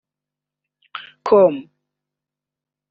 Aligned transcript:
com 1.31 1.59